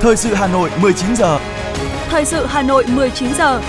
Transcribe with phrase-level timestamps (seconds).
[0.00, 1.38] Thời sự Hà Nội 19 giờ.
[2.08, 3.60] Thời sự Hà Nội 19 giờ.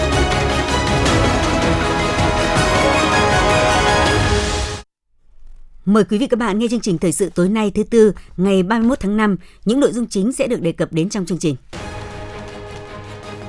[5.86, 8.64] Mời quý vị các bạn nghe chương trình thời sự tối nay thứ tư ngày
[8.64, 9.36] 31 tháng 5.
[9.66, 11.56] Những nội dung chính sẽ được đề cập đến trong chương trình.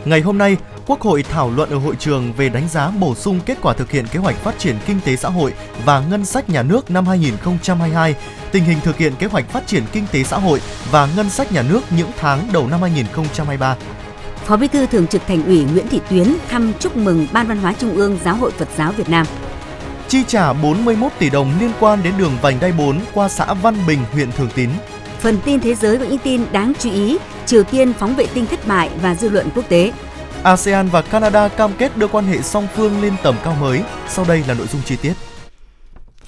[0.04, 0.56] Ngày hôm nay,
[0.89, 3.91] Quốc hội thảo luận ở hội trường về đánh giá bổ sung kết quả thực
[3.91, 5.52] hiện kế hoạch phát triển kinh tế xã hội
[5.84, 8.14] và ngân sách nhà nước năm 2022,
[8.52, 10.60] tình hình thực hiện kế hoạch phát triển kinh tế xã hội
[10.91, 13.77] và ngân sách nhà nước những tháng đầu năm 2023.
[14.45, 17.59] Phó Bí thư Thường trực Thành ủy Nguyễn Thị Tuyến thăm chúc mừng Ban Văn
[17.59, 19.27] hóa Trung ương Giáo hội Phật giáo Việt Nam.
[20.09, 23.74] Chi trả 41 tỷ đồng liên quan đến đường vành đai 4 qua xã Văn
[23.87, 24.70] Bình, huyện Thường Tín.
[25.20, 28.46] Phần tin thế giới và những tin đáng chú ý, Triều Tiên phóng vệ tinh
[28.46, 29.93] thất bại và dư luận quốc tế.
[30.42, 33.83] ASEAN và Canada cam kết đưa quan hệ song phương lên tầm cao mới.
[34.09, 35.12] Sau đây là nội dung chi tiết.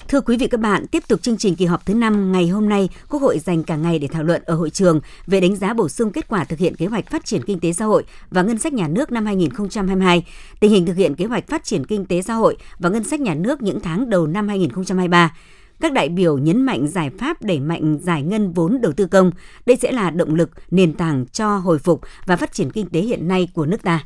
[0.09, 2.69] Thưa quý vị các bạn, tiếp tục chương trình kỳ họp thứ 5 ngày hôm
[2.69, 5.75] nay, Quốc hội dành cả ngày để thảo luận ở hội trường về đánh giá
[5.75, 8.43] bổ sung kết quả thực hiện kế hoạch phát triển kinh tế xã hội và
[8.43, 10.25] ngân sách nhà nước năm 2022,
[10.61, 13.21] tình hình thực hiện kế hoạch phát triển kinh tế xã hội và ngân sách
[13.21, 15.33] nhà nước những tháng đầu năm 2023.
[15.81, 19.31] Các đại biểu nhấn mạnh giải pháp đẩy mạnh giải ngân vốn đầu tư công.
[19.67, 23.01] Đây sẽ là động lực, nền tảng cho hồi phục và phát triển kinh tế
[23.01, 24.05] hiện nay của nước ta.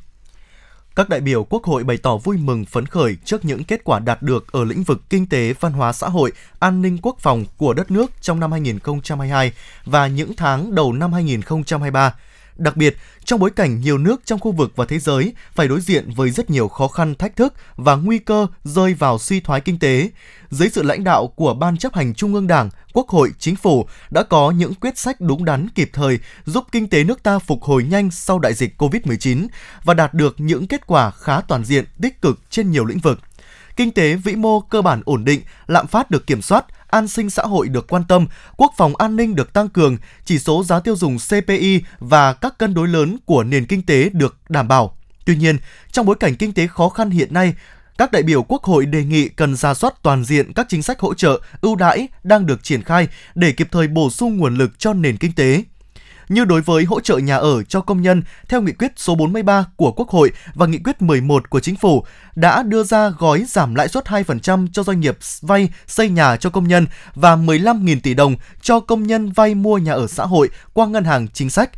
[0.96, 3.98] Các đại biểu Quốc hội bày tỏ vui mừng phấn khởi trước những kết quả
[3.98, 7.44] đạt được ở lĩnh vực kinh tế, văn hóa xã hội, an ninh quốc phòng
[7.56, 9.52] của đất nước trong năm 2022
[9.84, 12.14] và những tháng đầu năm 2023.
[12.56, 15.80] Đặc biệt, trong bối cảnh nhiều nước trong khu vực và thế giới phải đối
[15.80, 19.60] diện với rất nhiều khó khăn, thách thức và nguy cơ rơi vào suy thoái
[19.60, 20.10] kinh tế,
[20.50, 23.86] dưới sự lãnh đạo của Ban chấp hành Trung ương Đảng, Quốc hội, Chính phủ
[24.10, 27.62] đã có những quyết sách đúng đắn kịp thời giúp kinh tế nước ta phục
[27.62, 29.46] hồi nhanh sau đại dịch COVID-19
[29.84, 33.20] và đạt được những kết quả khá toàn diện, tích cực trên nhiều lĩnh vực.
[33.76, 37.30] Kinh tế vĩ mô cơ bản ổn định, lạm phát được kiểm soát, an sinh
[37.30, 40.80] xã hội được quan tâm, quốc phòng an ninh được tăng cường, chỉ số giá
[40.80, 44.96] tiêu dùng CPI và các cân đối lớn của nền kinh tế được đảm bảo.
[45.24, 45.58] Tuy nhiên,
[45.92, 47.54] trong bối cảnh kinh tế khó khăn hiện nay,
[47.98, 51.00] các đại biểu Quốc hội đề nghị cần ra soát toàn diện các chính sách
[51.00, 54.78] hỗ trợ, ưu đãi đang được triển khai để kịp thời bổ sung nguồn lực
[54.78, 55.62] cho nền kinh tế
[56.28, 59.64] như đối với hỗ trợ nhà ở cho công nhân theo nghị quyết số 43
[59.76, 62.04] của Quốc hội và nghị quyết 11 của Chính phủ
[62.34, 66.50] đã đưa ra gói giảm lãi suất 2% cho doanh nghiệp vay xây nhà cho
[66.50, 70.48] công nhân và 15.000 tỷ đồng cho công nhân vay mua nhà ở xã hội
[70.72, 71.70] qua ngân hàng chính sách.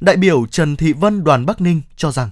[0.00, 2.30] Đại biểu Trần Thị Vân, đoàn Bắc Ninh cho rằng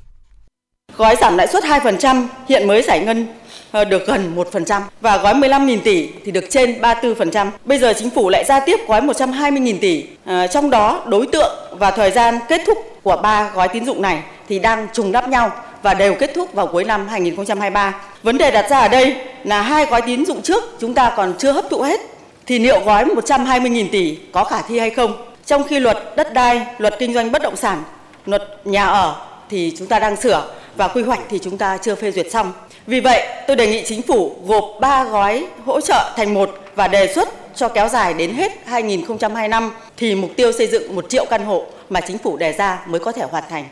[0.96, 3.26] Gói giảm lãi suất 2% hiện mới giải ngân
[3.72, 7.50] Ờ, được gần 1% và gói 15.000 tỷ thì được trên 34%.
[7.64, 10.04] Bây giờ chính phủ lại ra tiếp gói 120.000 tỷ.
[10.24, 14.02] Ờ, trong đó đối tượng và thời gian kết thúc của ba gói tín dụng
[14.02, 15.50] này thì đang trùng đắp nhau
[15.82, 17.94] và đều kết thúc vào cuối năm 2023.
[18.22, 21.34] Vấn đề đặt ra ở đây là hai gói tín dụng trước chúng ta còn
[21.38, 22.00] chưa hấp thụ hết
[22.46, 25.16] thì liệu gói 120.000 tỷ có khả thi hay không?
[25.46, 27.82] Trong khi luật đất đai, luật kinh doanh bất động sản,
[28.26, 29.16] luật nhà ở
[29.50, 30.44] thì chúng ta đang sửa
[30.76, 32.52] và quy hoạch thì chúng ta chưa phê duyệt xong.
[32.86, 36.88] Vì vậy, tôi đề nghị chính phủ gộp 3 gói hỗ trợ thành một và
[36.88, 41.24] đề xuất cho kéo dài đến hết 2025 thì mục tiêu xây dựng 1 triệu
[41.30, 43.64] căn hộ mà chính phủ đề ra mới có thể hoàn thành.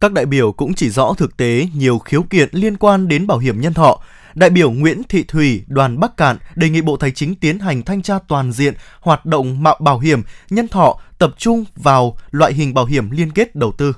[0.00, 3.38] Các đại biểu cũng chỉ rõ thực tế nhiều khiếu kiện liên quan đến bảo
[3.38, 4.00] hiểm nhân thọ.
[4.34, 7.82] Đại biểu Nguyễn Thị Thùy, đoàn Bắc Cạn đề nghị Bộ Tài chính tiến hành
[7.82, 12.52] thanh tra toàn diện hoạt động mạo bảo hiểm nhân thọ tập trung vào loại
[12.52, 13.92] hình bảo hiểm liên kết đầu tư.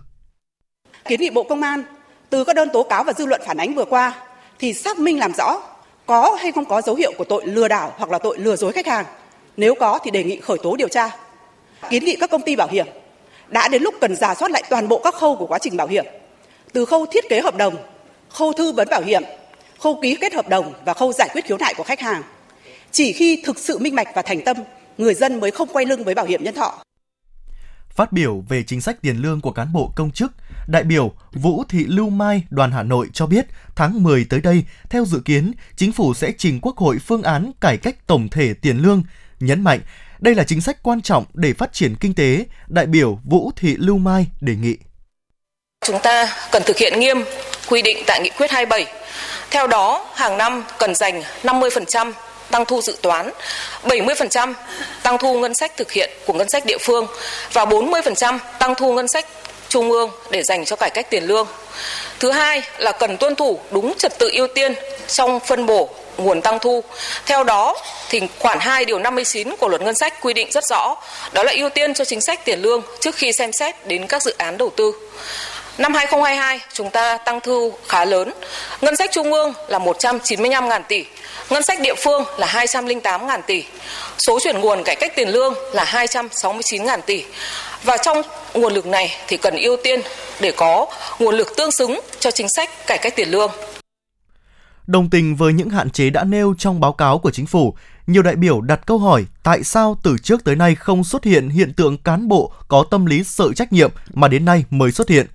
[1.09, 1.83] Kiến nghị Bộ Công an
[2.31, 4.15] từ các đơn tố cáo và dư luận phản ánh vừa qua
[4.59, 5.63] thì xác minh làm rõ
[6.07, 8.73] có hay không có dấu hiệu của tội lừa đảo hoặc là tội lừa dối
[8.73, 9.05] khách hàng.
[9.57, 11.11] Nếu có thì đề nghị khởi tố điều tra.
[11.91, 12.87] Kiến nghị các công ty bảo hiểm
[13.49, 15.87] đã đến lúc cần giả soát lại toàn bộ các khâu của quá trình bảo
[15.87, 16.05] hiểm,
[16.73, 17.77] từ khâu thiết kế hợp đồng,
[18.29, 19.23] khâu thư vấn bảo hiểm,
[19.79, 22.23] khâu ký kết hợp đồng và khâu giải quyết khiếu nại của khách hàng.
[22.91, 24.57] Chỉ khi thực sự minh bạch và thành tâm,
[24.99, 26.86] người dân mới không quay lưng với bảo hiểm nhân thọ.
[27.97, 30.33] Phát biểu về chính sách tiền lương của cán bộ công chức,
[30.69, 33.47] đại biểu Vũ Thị Lưu Mai, đoàn Hà Nội cho biết
[33.77, 37.51] tháng 10 tới đây, theo dự kiến, chính phủ sẽ trình Quốc hội phương án
[37.61, 39.03] cải cách tổng thể tiền lương,
[39.41, 39.81] nhấn mạnh
[40.19, 43.77] đây là chính sách quan trọng để phát triển kinh tế, đại biểu Vũ Thị
[43.79, 44.77] Lưu Mai đề nghị.
[45.87, 47.17] Chúng ta cần thực hiện nghiêm
[47.69, 48.87] quy định tại nghị quyết 27.
[49.51, 52.13] Theo đó, hàng năm cần dành 50%
[52.51, 53.31] tăng thu dự toán,
[53.85, 54.55] 70%
[55.03, 57.07] tăng thu ngân sách thực hiện của ngân sách địa phương
[57.53, 59.27] và 40% tăng thu ngân sách
[59.69, 61.47] trung ương để dành cho cải cách tiền lương.
[62.19, 64.75] Thứ hai là cần tuân thủ đúng trật tự ưu tiên
[65.09, 66.85] trong phân bổ nguồn tăng thu.
[67.27, 67.75] Theo đó
[68.09, 70.97] thì khoản 2 điều 59 của luật ngân sách quy định rất rõ,
[71.33, 74.23] đó là ưu tiên cho chính sách tiền lương trước khi xem xét đến các
[74.23, 74.93] dự án đầu tư.
[75.79, 78.33] Năm 2022 chúng ta tăng thu khá lớn.
[78.81, 81.05] Ngân sách trung ương là 195.000 tỷ,
[81.51, 83.65] ngân sách địa phương là 208.000 tỷ.
[84.19, 87.25] Số chuyển nguồn cải cách tiền lương là 269.000 tỷ.
[87.85, 88.23] Và trong
[88.55, 90.01] nguồn lực này thì cần ưu tiên
[90.41, 90.87] để có
[91.19, 93.51] nguồn lực tương xứng cho chính sách cải cách tiền lương.
[94.87, 97.75] Đồng tình với những hạn chế đã nêu trong báo cáo của chính phủ,
[98.07, 101.49] nhiều đại biểu đặt câu hỏi tại sao từ trước tới nay không xuất hiện
[101.49, 105.09] hiện tượng cán bộ có tâm lý sợ trách nhiệm mà đến nay mới xuất
[105.09, 105.27] hiện.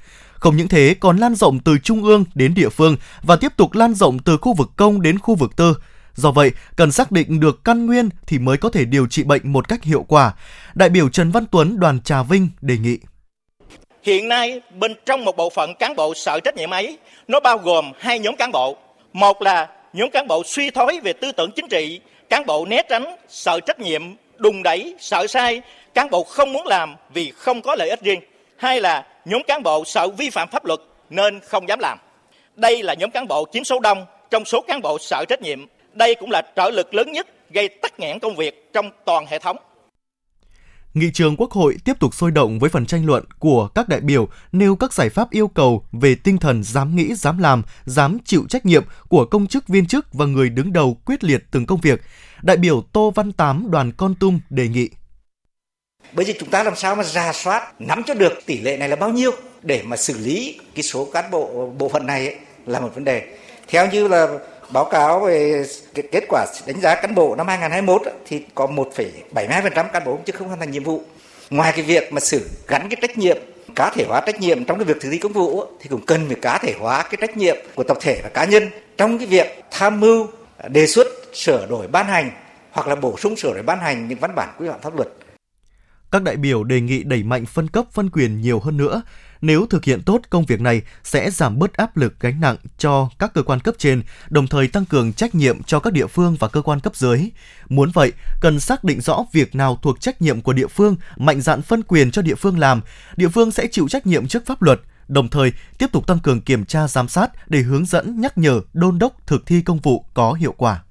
[0.42, 3.74] Không những thế còn lan rộng từ trung ương đến địa phương và tiếp tục
[3.74, 5.78] lan rộng từ khu vực công đến khu vực tư.
[6.16, 9.52] Do vậy, cần xác định được căn nguyên thì mới có thể điều trị bệnh
[9.52, 10.34] một cách hiệu quả.
[10.74, 12.98] Đại biểu Trần Văn Tuấn đoàn Trà Vinh đề nghị.
[14.04, 16.98] Hiện nay, bên trong một bộ phận cán bộ sợ trách nhiệm ấy,
[17.28, 18.78] nó bao gồm hai nhóm cán bộ.
[19.14, 22.82] Một là nhóm cán bộ suy thoái về tư tưởng chính trị, cán bộ né
[22.90, 24.02] tránh, sợ trách nhiệm,
[24.38, 25.62] đùng đẩy, sợ sai,
[25.94, 28.20] cán bộ không muốn làm vì không có lợi ích riêng.
[28.62, 30.80] Hai là nhóm cán bộ sợ vi phạm pháp luật
[31.10, 31.98] nên không dám làm.
[32.56, 35.60] Đây là nhóm cán bộ chiếm số đông trong số cán bộ sợ trách nhiệm.
[35.94, 39.40] Đây cũng là trở lực lớn nhất gây tắc nghẽn công việc trong toàn hệ
[39.40, 39.58] thống.
[40.94, 44.02] Nghị trường Quốc hội tiếp tục sôi động với phần tranh luận của các đại
[44.02, 48.18] biểu nêu các giải pháp yêu cầu về tinh thần dám nghĩ, dám làm, dám
[48.26, 51.66] chịu trách nhiệm của công chức viên chức và người đứng đầu quyết liệt từng
[51.66, 52.02] công việc.
[52.42, 54.90] Đại biểu Tô Văn Tám đoàn Con Tum đề nghị
[56.14, 58.90] Bây giờ chúng ta làm sao mà ra soát nắm cho được tỷ lệ này
[58.90, 59.32] là bao nhiêu
[59.62, 62.36] để mà xử lý cái số cán bộ bộ phận này ấy,
[62.66, 63.24] là một vấn đề.
[63.68, 64.28] Theo như là
[64.70, 65.66] báo cáo về
[66.12, 68.68] kết quả đánh giá cán bộ năm 2021 thì có
[69.36, 71.02] 1,72% cán bộ chứ không hoàn thành nhiệm vụ.
[71.50, 73.38] Ngoài cái việc mà xử gắn cái trách nhiệm
[73.76, 76.28] cá thể hóa trách nhiệm trong cái việc thực thi công vụ thì cũng cần
[76.28, 79.28] phải cá thể hóa cái trách nhiệm của tập thể và cá nhân trong cái
[79.28, 82.32] việc tham mưu à, đề xuất sửa đổi ban hành
[82.72, 85.08] hoặc là bổ sung sửa đổi ban hành những văn bản quy phạm pháp luật
[86.12, 89.02] các đại biểu đề nghị đẩy mạnh phân cấp phân quyền nhiều hơn nữa.
[89.42, 93.10] Nếu thực hiện tốt công việc này sẽ giảm bớt áp lực gánh nặng cho
[93.20, 96.36] các cơ quan cấp trên, đồng thời tăng cường trách nhiệm cho các địa phương
[96.40, 97.30] và cơ quan cấp dưới.
[97.70, 98.12] Muốn vậy,
[98.42, 101.84] cần xác định rõ việc nào thuộc trách nhiệm của địa phương, mạnh dạn phân
[101.84, 102.82] quyền cho địa phương làm.
[103.16, 106.42] Địa phương sẽ chịu trách nhiệm trước pháp luật, đồng thời tiếp tục tăng cường
[106.42, 110.06] kiểm tra giám sát để hướng dẫn, nhắc nhở, đôn đốc thực thi công vụ
[110.14, 110.84] có hiệu quả.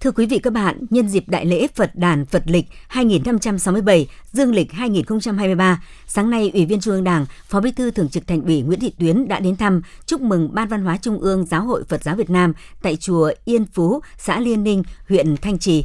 [0.00, 4.54] Thưa quý vị các bạn, nhân dịp Đại lễ Phật đàn Phật lịch 2567, Dương
[4.54, 8.42] lịch 2023, sáng nay Ủy viên Trung ương Đảng, Phó Bí thư Thường trực Thành
[8.44, 11.64] ủy Nguyễn Thị Tuyến đã đến thăm chúc mừng Ban Văn hóa Trung ương Giáo
[11.64, 12.52] hội Phật giáo Việt Nam
[12.82, 15.84] tại chùa Yên Phú, xã Liên Ninh, huyện Thanh Trì.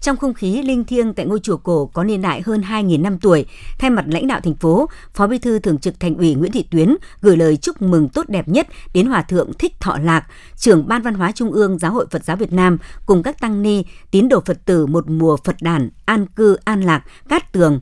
[0.00, 3.18] Trong không khí linh thiêng tại ngôi chùa cổ có niên đại hơn 2.000 năm
[3.18, 3.46] tuổi,
[3.78, 6.64] thay mặt lãnh đạo thành phố, Phó Bí thư Thường trực Thành ủy Nguyễn Thị
[6.70, 10.26] Tuyến gửi lời chúc mừng tốt đẹp nhất đến Hòa thượng Thích Thọ Lạc,
[10.56, 13.62] trưởng Ban Văn hóa Trung ương Giáo hội Phật giáo Việt Nam cùng các tăng
[13.62, 17.80] ni, tín đồ Phật tử một mùa Phật đàn, an cư, an lạc, cát tường,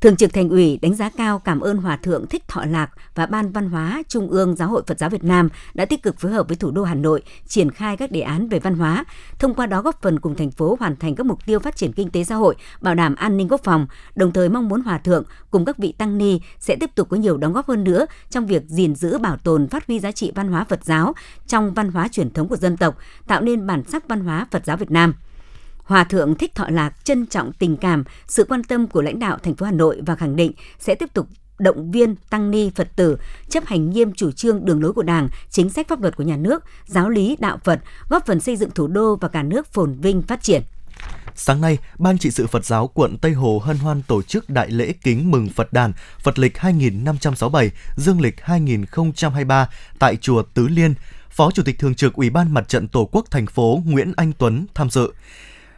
[0.00, 3.26] Thường trực Thành ủy đánh giá cao cảm ơn Hòa thượng Thích Thọ Lạc và
[3.26, 6.32] Ban Văn hóa Trung ương Giáo hội Phật giáo Việt Nam đã tích cực phối
[6.32, 9.04] hợp với thủ đô Hà Nội triển khai các đề án về văn hóa,
[9.38, 11.92] thông qua đó góp phần cùng thành phố hoàn thành các mục tiêu phát triển
[11.92, 14.98] kinh tế xã hội, bảo đảm an ninh quốc phòng, đồng thời mong muốn Hòa
[14.98, 18.06] thượng cùng các vị tăng ni sẽ tiếp tục có nhiều đóng góp hơn nữa
[18.30, 21.14] trong việc gìn giữ bảo tồn phát huy giá trị văn hóa Phật giáo
[21.46, 24.66] trong văn hóa truyền thống của dân tộc, tạo nên bản sắc văn hóa Phật
[24.66, 25.14] giáo Việt Nam.
[25.90, 29.38] Hòa thượng Thích Thọ Lạc trân trọng tình cảm, sự quan tâm của lãnh đạo
[29.42, 31.26] thành phố Hà Nội và khẳng định sẽ tiếp tục
[31.58, 33.16] động viên tăng ni Phật tử
[33.48, 36.36] chấp hành nghiêm chủ trương đường lối của Đảng, chính sách pháp luật của nhà
[36.36, 39.94] nước, giáo lý đạo Phật, góp phần xây dựng thủ đô và cả nước phồn
[40.00, 40.62] vinh phát triển.
[41.34, 44.70] Sáng nay, Ban trị sự Phật giáo quận Tây Hồ hân hoan tổ chức đại
[44.70, 50.94] lễ kính mừng Phật đàn Phật lịch 2567, Dương lịch 2023 tại chùa Tứ Liên.
[51.30, 54.32] Phó Chủ tịch Thường trực Ủy ban Mặt trận Tổ quốc thành phố Nguyễn Anh
[54.38, 55.12] Tuấn tham dự.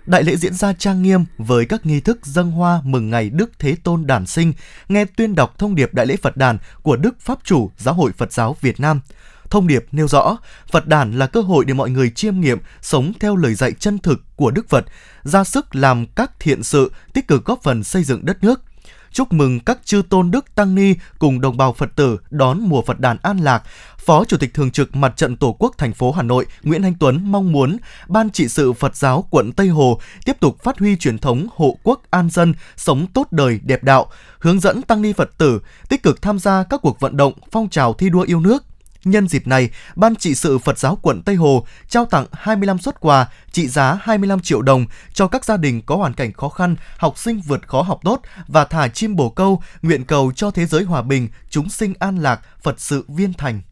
[0.06, 3.50] Đại lễ diễn ra trang nghiêm với các nghi thức dâng hoa mừng ngày Đức
[3.58, 4.52] Thế Tôn đản sinh,
[4.88, 8.12] nghe tuyên đọc thông điệp Đại lễ Phật đàn của Đức Pháp chủ Giáo hội
[8.12, 9.00] Phật giáo Việt Nam.
[9.50, 10.36] Thông điệp nêu rõ,
[10.70, 13.98] Phật đàn là cơ hội để mọi người chiêm nghiệm, sống theo lời dạy chân
[13.98, 14.84] thực của Đức Phật,
[15.22, 18.60] ra sức làm các thiện sự, tích cực góp phần xây dựng đất nước
[19.12, 22.82] chúc mừng các chư tôn đức tăng ni cùng đồng bào Phật tử đón mùa
[22.82, 23.62] Phật đàn an lạc,
[24.04, 26.94] Phó Chủ tịch Thường trực Mặt trận Tổ quốc thành phố Hà Nội Nguyễn Anh
[27.00, 27.76] Tuấn mong muốn
[28.08, 31.78] Ban trị sự Phật giáo quận Tây Hồ tiếp tục phát huy truyền thống hộ
[31.82, 36.02] quốc an dân, sống tốt đời đẹp đạo, hướng dẫn tăng ni Phật tử tích
[36.02, 38.64] cực tham gia các cuộc vận động, phong trào thi đua yêu nước,
[39.04, 43.00] Nhân dịp này, Ban trị sự Phật giáo quận Tây Hồ trao tặng 25 xuất
[43.00, 46.76] quà trị giá 25 triệu đồng cho các gia đình có hoàn cảnh khó khăn,
[46.98, 50.66] học sinh vượt khó học tốt và thả chim bồ câu, nguyện cầu cho thế
[50.66, 53.62] giới hòa bình, chúng sinh an lạc, Phật sự viên thành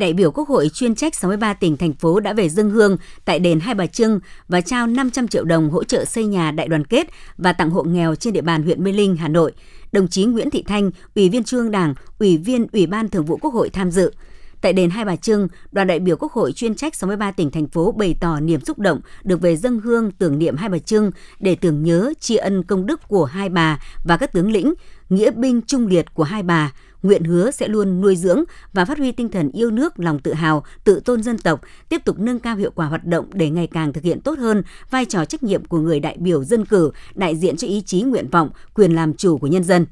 [0.00, 3.38] đại biểu Quốc hội chuyên trách 63 tỉnh thành phố đã về dân hương tại
[3.38, 6.84] đền Hai Bà Trưng và trao 500 triệu đồng hỗ trợ xây nhà đại đoàn
[6.84, 7.06] kết
[7.38, 9.52] và tặng hộ nghèo trên địa bàn huyện Mê Linh, Hà Nội.
[9.92, 13.24] Đồng chí Nguyễn Thị Thanh, Ủy viên Trung ương Đảng, Ủy viên Ủy ban Thường
[13.24, 14.12] vụ Quốc hội tham dự.
[14.60, 17.66] Tại đền Hai Bà Trưng, đoàn đại biểu Quốc hội chuyên trách 63 tỉnh thành
[17.66, 21.10] phố bày tỏ niềm xúc động được về dân hương tưởng niệm Hai Bà Trưng
[21.40, 24.74] để tưởng nhớ tri ân công đức của hai bà và các tướng lĩnh,
[25.08, 28.98] nghĩa binh trung liệt của hai bà, nguyện hứa sẽ luôn nuôi dưỡng và phát
[28.98, 32.38] huy tinh thần yêu nước, lòng tự hào, tự tôn dân tộc, tiếp tục nâng
[32.38, 35.42] cao hiệu quả hoạt động để ngày càng thực hiện tốt hơn vai trò trách
[35.42, 38.94] nhiệm của người đại biểu dân cử, đại diện cho ý chí nguyện vọng, quyền
[38.94, 39.86] làm chủ của nhân dân.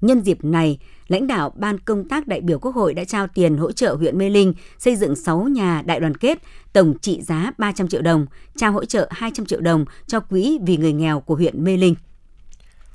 [0.00, 0.78] Nhân dịp này,
[1.08, 4.18] lãnh đạo Ban công tác đại biểu Quốc hội đã trao tiền hỗ trợ huyện
[4.18, 6.38] Mê Linh xây dựng 6 nhà đại đoàn kết,
[6.72, 8.26] tổng trị giá 300 triệu đồng,
[8.56, 11.94] trao hỗ trợ 200 triệu đồng cho quỹ vì người nghèo của huyện Mê Linh.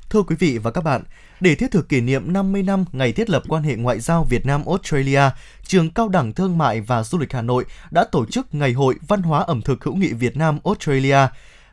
[0.10, 1.04] Thưa quý vị và các bạn,
[1.40, 4.46] để thiết thực kỷ niệm 50 năm ngày thiết lập quan hệ ngoại giao Việt
[4.46, 5.22] Nam Australia,
[5.64, 8.96] Trường Cao đẳng Thương mại và Du lịch Hà Nội đã tổ chức Ngày hội
[9.08, 11.18] Văn hóa ẩm thực hữu nghị Việt Nam Australia.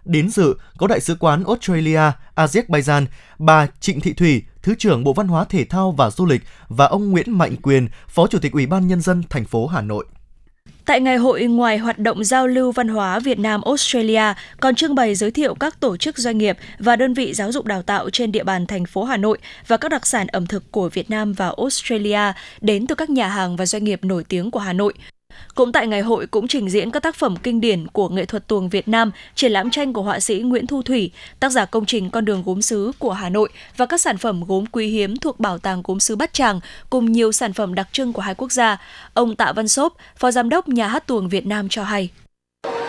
[0.05, 2.01] Đến dự có Đại sứ quán Australia,
[2.35, 3.07] Azerbaijan,
[3.39, 6.87] bà Trịnh Thị Thủy, Thứ trưởng Bộ Văn hóa Thể thao và Du lịch và
[6.87, 10.05] ông Nguyễn Mạnh Quyền, Phó Chủ tịch Ủy ban Nhân dân thành phố Hà Nội.
[10.87, 14.95] Tại ngày hội, ngoài hoạt động giao lưu văn hóa Việt Nam Australia, còn trưng
[14.95, 18.11] bày giới thiệu các tổ chức doanh nghiệp và đơn vị giáo dục đào tạo
[18.11, 21.11] trên địa bàn thành phố Hà Nội và các đặc sản ẩm thực của Việt
[21.11, 24.73] Nam và Australia đến từ các nhà hàng và doanh nghiệp nổi tiếng của Hà
[24.73, 24.95] Nội.
[25.55, 28.49] Cũng tại ngày hội cũng trình diễn các tác phẩm kinh điển của nghệ thuật
[28.49, 31.11] tuồng Việt Nam, triển lãm tranh của họa sĩ Nguyễn Thu Thủy,
[31.41, 34.45] tác giả công trình Con đường gốm sứ của Hà Nội và các sản phẩm
[34.49, 36.61] gốm quý hiếm thuộc Bảo tàng gốm sứ Bát Tràng
[36.91, 38.77] cùng nhiều sản phẩm đặc trưng của hai quốc gia.
[39.15, 42.09] Ông Tạ Văn Sốp, Phó Giám đốc Nhà hát tuồng Việt Nam cho hay.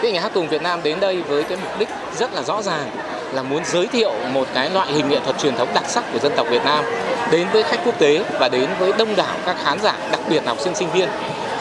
[0.02, 2.62] Cái nhà hát tuồng Việt Nam đến đây với cái mục đích rất là rõ
[2.62, 2.90] ràng
[3.34, 6.20] là muốn giới thiệu một cái loại hình nghệ thuật truyền thống đặc sắc của
[6.20, 6.86] dân tộc Việt Nam
[7.32, 10.44] đến với khách quốc tế và đến với đông đảo các khán giả, đặc biệt
[10.46, 11.10] là học sinh sinh viên.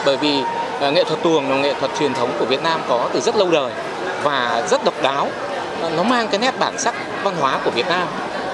[0.05, 0.41] Bởi vì
[0.79, 3.35] Ờ, nghệ thuật tuồng là nghệ thuật truyền thống của Việt Nam có từ rất
[3.35, 3.71] lâu đời
[4.23, 5.27] và rất độc đáo.
[5.81, 8.07] Ờ, nó mang cái nét bản sắc văn hóa của Việt Nam.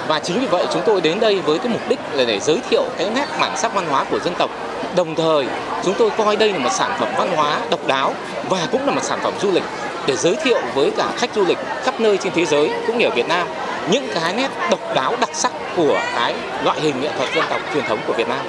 [0.08, 2.58] Và chính vì vậy chúng tôi đến đây với cái mục đích là để giới
[2.70, 4.50] thiệu cái nét bản sắc văn hóa của dân tộc.
[4.96, 5.46] Đồng thời,
[5.84, 8.14] chúng tôi coi đây là một sản phẩm văn hóa độc đáo
[8.50, 9.64] và cũng là một sản phẩm du lịch
[10.08, 13.06] để giới thiệu với cả khách du lịch khắp nơi trên thế giới cũng như
[13.06, 13.48] ở Việt Nam
[13.92, 17.60] những cái nét độc đáo đặc sắc của cái loại hình nghệ thuật dân tộc
[17.74, 18.40] truyền thống của Việt Nam.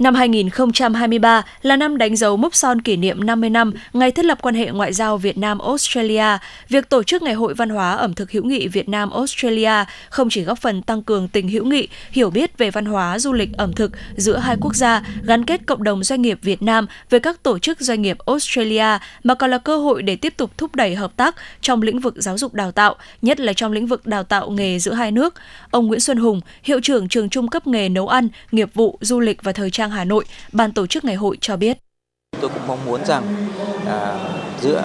[0.00, 4.38] Năm 2023 là năm đánh dấu mốc son kỷ niệm 50 năm ngày thiết lập
[4.42, 6.38] quan hệ ngoại giao Việt Nam Australia.
[6.68, 9.72] Việc tổ chức Ngày hội văn hóa ẩm thực hữu nghị Việt Nam Australia
[10.10, 13.32] không chỉ góp phần tăng cường tình hữu nghị, hiểu biết về văn hóa du
[13.32, 16.86] lịch ẩm thực giữa hai quốc gia, gắn kết cộng đồng doanh nghiệp Việt Nam
[17.10, 20.50] với các tổ chức doanh nghiệp Australia mà còn là cơ hội để tiếp tục
[20.58, 23.86] thúc đẩy hợp tác trong lĩnh vực giáo dục đào tạo, nhất là trong lĩnh
[23.86, 25.34] vực đào tạo nghề giữa hai nước.
[25.70, 29.20] Ông Nguyễn Xuân Hùng, hiệu trưởng trường trung cấp nghề nấu ăn, nghiệp vụ, du
[29.20, 31.78] lịch và thời trang Hà Nội, ban tổ chức ngày hội cho biết.
[32.40, 33.48] Tôi cũng mong muốn rằng
[33.86, 34.18] à,
[34.60, 34.82] giữa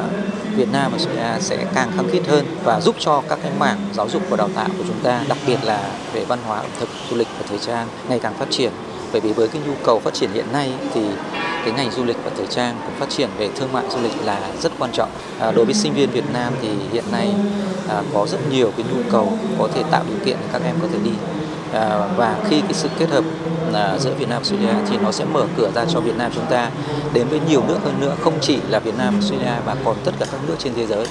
[0.55, 3.79] Việt Nam và Australia sẽ càng khăng khít hơn và giúp cho các cái mảng
[3.93, 6.71] giáo dục và đào tạo của chúng ta, đặc biệt là về văn hóa, ẩm
[6.79, 8.71] thực, du lịch và thời trang ngày càng phát triển.
[9.11, 11.01] Bởi vì với cái nhu cầu phát triển hiện nay thì
[11.65, 14.13] cái ngành du lịch và thời trang cũng phát triển về thương mại du lịch
[14.23, 15.09] là rất quan trọng.
[15.39, 17.33] À, đối với sinh viên Việt Nam thì hiện nay
[17.89, 20.75] à, có rất nhiều cái nhu cầu có thể tạo điều kiện để các em
[20.81, 21.11] có thể đi
[21.75, 23.23] À, và khi cái sự kết hợp
[23.73, 26.31] à, giữa Việt Nam và Australia thì nó sẽ mở cửa ra cho Việt Nam
[26.35, 26.69] chúng ta
[27.13, 29.95] đến với nhiều nước hơn nữa, không chỉ là Việt Nam và Australia mà còn
[30.05, 31.05] tất cả các nước trên thế giới.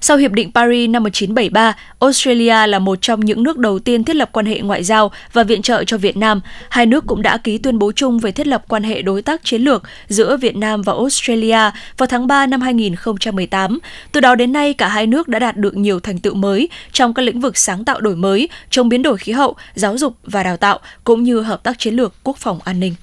[0.00, 4.16] Sau Hiệp định Paris năm 1973, Australia là một trong những nước đầu tiên thiết
[4.16, 6.40] lập quan hệ ngoại giao và viện trợ cho Việt Nam.
[6.68, 9.44] Hai nước cũng đã ký tuyên bố chung về thiết lập quan hệ đối tác
[9.44, 13.78] chiến lược giữa Việt Nam và Australia vào tháng 3 năm 2018.
[14.12, 17.14] Từ đó đến nay, cả hai nước đã đạt được nhiều thành tựu mới trong
[17.14, 20.42] các lĩnh vực sáng tạo đổi mới, chống biến đổi khí hậu, giáo dục và
[20.42, 22.94] đào tạo, cũng như hợp tác chiến lược quốc phòng an ninh.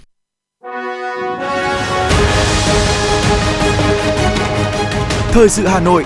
[5.32, 6.06] Thời sự Hà Nội,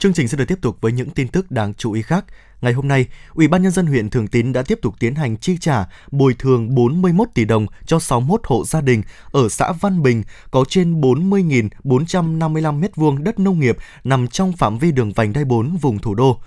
[0.00, 2.24] Chương trình sẽ được tiếp tục với những tin tức đáng chú ý khác.
[2.60, 5.36] Ngày hôm nay, Ủy ban nhân dân huyện Thường Tín đã tiếp tục tiến hành
[5.36, 9.02] chi trả bồi thường 41 tỷ đồng cho 61 hộ gia đình
[9.32, 14.92] ở xã Văn Bình có trên 40.455 m2 đất nông nghiệp nằm trong phạm vi
[14.92, 16.40] đường vành đai 4 vùng thủ đô.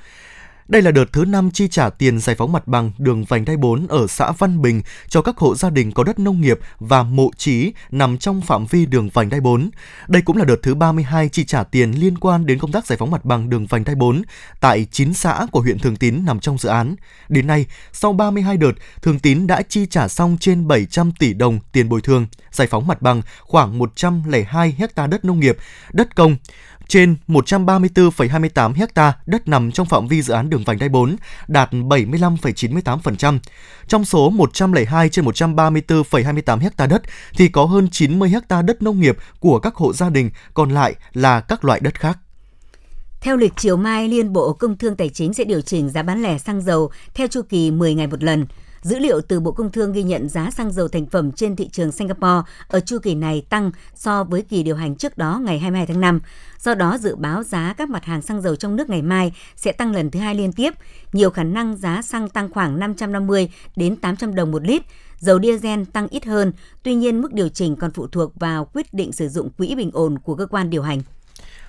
[0.68, 3.58] Đây là đợt thứ 5 chi trả tiền giải phóng mặt bằng đường vành đai
[3.58, 7.04] 4 ở xã Văn Bình cho các hộ gia đình có đất nông nghiệp và
[7.04, 9.70] mộ trí nằm trong phạm vi đường vành đai 4.
[10.08, 12.98] Đây cũng là đợt thứ 32 chi trả tiền liên quan đến công tác giải
[12.98, 14.22] phóng mặt bằng đường vành đai 4
[14.60, 16.96] tại 9 xã của huyện Thường Tín nằm trong dự án.
[17.30, 21.60] Đến nay, sau 32 đợt, Thường Tín đã chi trả xong trên 700 tỷ đồng
[21.72, 25.58] tiền bồi thường, giải phóng mặt bằng khoảng 102 hecta đất nông nghiệp,
[25.94, 26.36] đất công
[26.88, 31.16] trên 134,28 ha đất nằm trong phạm vi dự án đường vành đai 4,
[31.48, 33.40] đạt 75,98%.
[33.88, 37.02] Trong số 102 trên 134,28 ha đất
[37.38, 40.96] thì có hơn 90 ha đất nông nghiệp của các hộ gia đình, còn lại
[41.14, 42.18] là các loại đất khác.
[43.22, 46.24] Theo lịch chiều mai, Liên Bộ Công Thương Tài chính sẽ điều chỉnh giá bán
[46.24, 48.46] lẻ xăng dầu theo chu kỳ 10 ngày một lần.
[48.84, 51.70] Dữ liệu từ Bộ Công Thương ghi nhận giá xăng dầu thành phẩm trên thị
[51.70, 55.60] trường Singapore ở chu kỳ này tăng so với kỳ điều hành trước đó ngày
[55.60, 56.20] 22 tháng 5.
[56.60, 59.72] Do đó, dự báo giá các mặt hàng xăng dầu trong nước ngày mai sẽ
[59.72, 60.74] tăng lần thứ hai liên tiếp.
[61.14, 64.82] Nhiều khả năng giá xăng tăng khoảng 550 đến 800 đồng một lít.
[65.20, 68.94] Dầu diesel tăng ít hơn, tuy nhiên mức điều chỉnh còn phụ thuộc vào quyết
[68.94, 71.02] định sử dụng quỹ bình ổn của cơ quan điều hành.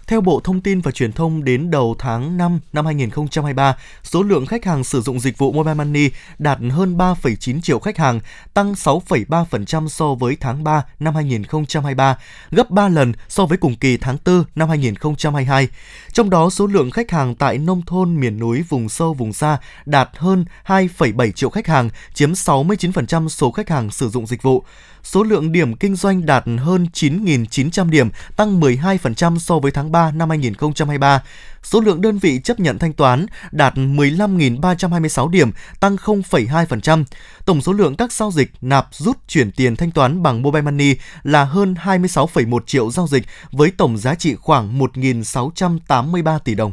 [0.06, 4.46] Theo Bộ Thông tin và Truyền thông, đến đầu tháng 5 năm 2023, số lượng
[4.46, 8.20] khách hàng sử dụng dịch vụ Mobile Money đạt hơn 3,9 triệu khách hàng,
[8.54, 12.18] tăng 6,3% so với tháng 3 năm 2023,
[12.50, 15.68] gấp 3 lần so với cùng kỳ tháng 4 năm 2022.
[16.12, 19.58] Trong đó, số lượng khách hàng tại nông thôn, miền núi, vùng sâu, vùng xa
[19.86, 24.64] đạt hơn 2,7 triệu khách hàng, chiếm 69% số khách hàng sử dụng dịch vụ
[25.04, 30.10] số lượng điểm kinh doanh đạt hơn 9.900 điểm, tăng 12% so với tháng 3
[30.10, 31.22] năm 2023.
[31.62, 37.04] Số lượng đơn vị chấp nhận thanh toán đạt 15.326 điểm, tăng 0,2%.
[37.44, 40.96] Tổng số lượng các giao dịch nạp rút chuyển tiền thanh toán bằng mobile money
[41.22, 46.72] là hơn 26,1 triệu giao dịch với tổng giá trị khoảng 1.683 tỷ đồng.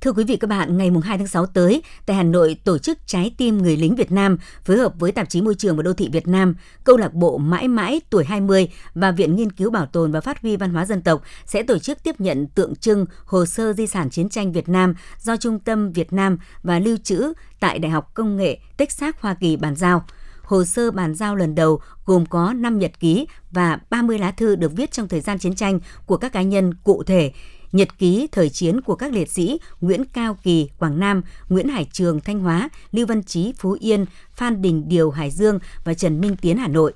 [0.00, 2.98] Thưa quý vị các bạn, ngày 2 tháng 6 tới, tại Hà Nội tổ chức
[3.06, 5.92] Trái tim người lính Việt Nam phối hợp với Tạp chí Môi trường và Đô
[5.92, 9.86] thị Việt Nam, Câu lạc bộ Mãi mãi tuổi 20 và Viện Nghiên cứu Bảo
[9.86, 13.06] tồn và Phát huy Văn hóa Dân tộc sẽ tổ chức tiếp nhận tượng trưng
[13.24, 16.96] hồ sơ di sản chiến tranh Việt Nam do Trung tâm Việt Nam và Lưu
[17.02, 20.04] trữ tại Đại học Công nghệ Texas Hoa Kỳ bàn giao.
[20.42, 24.56] Hồ sơ bàn giao lần đầu gồm có 5 nhật ký và 30 lá thư
[24.56, 27.32] được viết trong thời gian chiến tranh của các cá nhân cụ thể
[27.72, 31.88] nhật ký thời chiến của các liệt sĩ Nguyễn Cao Kỳ, Quảng Nam, Nguyễn Hải
[31.92, 36.20] Trường, Thanh Hóa, Lưu Văn Chí, Phú Yên, Phan Đình Điều, Hải Dương và Trần
[36.20, 36.92] Minh Tiến, Hà Nội.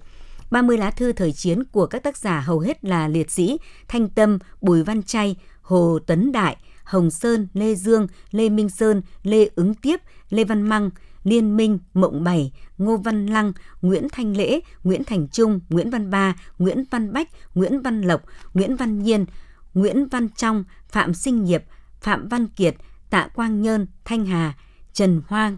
[0.50, 4.08] 30 lá thư thời chiến của các tác giả hầu hết là liệt sĩ Thanh
[4.08, 9.48] Tâm, Bùi Văn Chay, Hồ Tấn Đại, Hồng Sơn, Lê Dương, Lê Minh Sơn, Lê
[9.54, 10.90] Ứng Tiếp, Lê Văn Măng,
[11.24, 16.10] Liên Minh, Mộng Bảy, Ngô Văn Lăng, Nguyễn Thanh Lễ, Nguyễn Thành Trung, Nguyễn Văn
[16.10, 18.22] Ba, Nguyễn Văn Bách, Nguyễn Văn Lộc,
[18.54, 19.26] Nguyễn Văn Nhiên,
[19.74, 21.64] Nguyễn Văn Trong, Phạm Sinh Nghiệp,
[22.00, 22.74] Phạm Văn Kiệt,
[23.10, 24.54] Tạ Quang Nhơn, Thanh Hà,
[24.92, 25.56] Trần Hoang,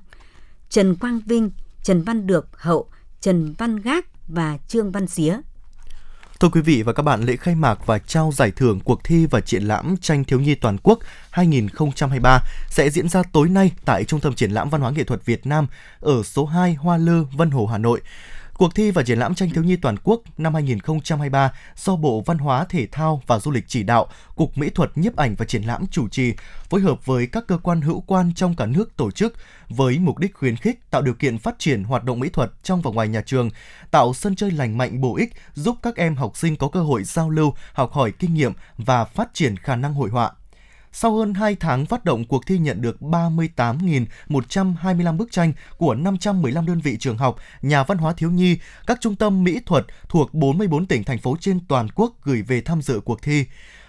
[0.69, 1.51] Trần Quang Vinh,
[1.83, 2.89] Trần Văn Được, Hậu,
[3.21, 5.41] Trần Văn Gác và Trương Văn Xía.
[6.41, 9.27] Thưa quý vị và các bạn, lễ khai mạc và trao giải thưởng cuộc thi
[9.27, 10.99] và triển lãm tranh thiếu nhi toàn quốc
[11.31, 15.25] 2023 sẽ diễn ra tối nay tại Trung tâm Triển lãm Văn hóa Nghệ thuật
[15.25, 15.67] Việt Nam
[16.01, 18.01] ở số 2 Hoa Lư, Vân Hồ, Hà Nội.
[18.59, 22.39] Cuộc thi và triển lãm tranh thiếu nhi toàn quốc năm 2023 do Bộ Văn
[22.39, 25.63] hóa, Thể thao và Du lịch chỉ đạo, Cục Mỹ thuật nhiếp ảnh và triển
[25.63, 26.33] lãm chủ trì,
[26.71, 29.35] phối hợp với các cơ quan hữu quan trong cả nước tổ chức
[29.69, 32.83] với mục đích khuyến khích tạo điều kiện phát triển hoạt động mỹ thuật trong
[32.83, 33.51] và ngoài nhà trường,
[33.91, 37.05] tạo sân chơi lành mạnh bổ ích giúp các em học sinh có cơ hội
[37.05, 40.31] giao lưu, học hỏi kinh nghiệm và phát triển khả năng hội họa.
[40.97, 46.67] Sau hơn 2 tháng phát động, cuộc thi nhận được 38.125 bức tranh của 515
[46.67, 50.35] đơn vị trường học, nhà văn hóa thiếu nhi, các trung tâm mỹ thuật thuộc
[50.35, 53.45] 44 tỉnh, thành phố trên toàn quốc gửi về tham dự cuộc thi.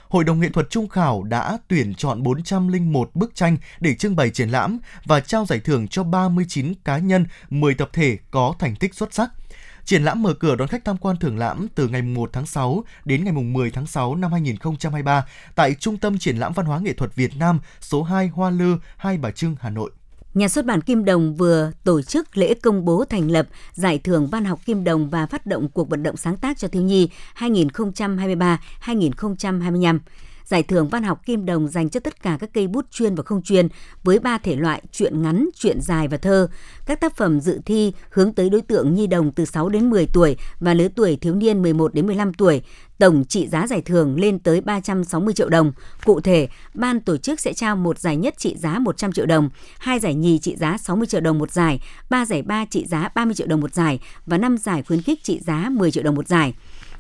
[0.10, 4.30] Hội đồng nghệ thuật trung khảo đã tuyển chọn 401 bức tranh để trưng bày
[4.30, 8.76] triển lãm và trao giải thưởng cho 39 cá nhân, 10 tập thể có thành
[8.76, 9.30] tích xuất sắc–
[9.86, 12.84] Triển lãm mở cửa đón khách tham quan thưởng lãm từ ngày 1 tháng 6
[13.06, 16.94] đến ngày 10 tháng 6 năm 2023 tại Trung tâm Triển lãm Văn hóa Nghệ
[16.94, 19.92] thuật Việt Nam, số 2 Hoa Lư, Hai Bà Trưng, Hà Nội.
[20.34, 24.28] Nhà xuất bản Kim Đồng vừa tổ chức lễ công bố thành lập Giải thưởng
[24.28, 27.10] Văn học Kim Đồng và phát động cuộc vận động sáng tác cho thiếu nhi
[27.38, 30.00] 2023-2025.
[30.46, 33.24] Giải thưởng văn học Kim Đồng dành cho tất cả các cây bút chuyên và
[33.24, 33.68] không chuyên
[34.04, 36.48] với ba thể loại truyện ngắn, truyện dài và thơ.
[36.86, 40.08] Các tác phẩm dự thi hướng tới đối tượng nhi đồng từ 6 đến 10
[40.14, 42.62] tuổi và lứa tuổi thiếu niên 11 đến 15 tuổi.
[42.98, 45.72] Tổng trị giá giải thưởng lên tới 360 triệu đồng.
[46.06, 49.50] Cụ thể, ban tổ chức sẽ trao một giải nhất trị giá 100 triệu đồng,
[49.80, 51.80] hai giải nhì trị giá 60 triệu đồng một giải,
[52.10, 55.24] ba giải ba trị giá 30 triệu đồng một giải và năm giải khuyến khích
[55.24, 56.54] trị giá 10 triệu đồng một giải.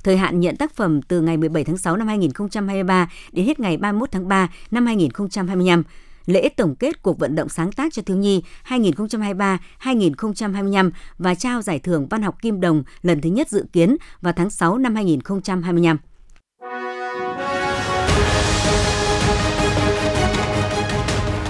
[0.06, 3.78] Thời hạn nhận tác phẩm từ ngày 17 tháng 6 năm 2023 đến hết ngày
[3.78, 5.84] 31 tháng 3 năm 2025
[6.26, 11.80] lễ tổng kết cuộc vận động sáng tác cho thiếu nhi 2023-2025 và trao giải
[11.80, 15.98] thưởng văn học Kim Đồng lần thứ nhất dự kiến vào tháng 6 năm 2025.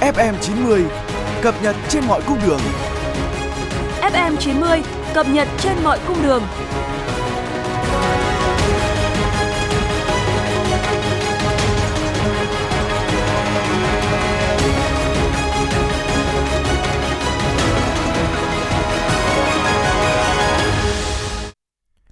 [0.02, 0.86] FM 90
[1.42, 2.60] cập nhật trên mọi cung đường.
[4.02, 4.82] FM 90
[5.14, 6.44] cập nhật trên mọi cung đường.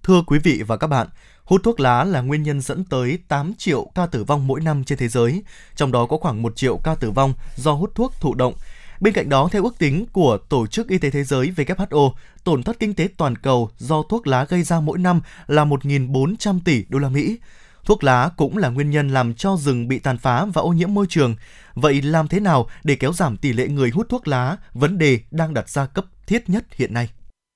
[0.04, 1.08] Thưa quý vị và các bạn,
[1.44, 4.84] hút thuốc lá là nguyên nhân dẫn tới 8 triệu ca tử vong mỗi năm
[4.84, 5.44] trên thế giới,
[5.76, 8.54] trong đó có khoảng 1 triệu ca tử vong do hút thuốc thụ động.
[9.00, 12.14] Bên cạnh đó, theo ước tính của Tổ chức Y tế Thế giới WHO,
[12.44, 16.60] tổn thất kinh tế toàn cầu do thuốc lá gây ra mỗi năm là 1.400
[16.66, 17.38] tỷ đô la Mỹ.
[17.86, 20.94] Thuốc lá cũng là nguyên nhân làm cho rừng bị tàn phá và ô nhiễm
[20.94, 21.36] môi trường.
[21.74, 25.20] Vậy làm thế nào để kéo giảm tỷ lệ người hút thuốc lá, vấn đề
[25.32, 27.10] đang đặt ra cấp thiết nhất hiện nay?